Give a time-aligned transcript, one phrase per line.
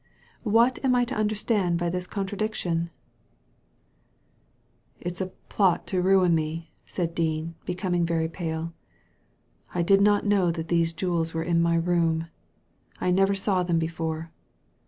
[0.41, 2.89] What am I to understand by this con tradiction?"
[5.05, 8.73] '^It's a plot to ruin me/' said Dean, becoming very pale."
[9.75, 12.25] I did not know that these jewels were in my room.
[12.99, 14.31] I never saw them before.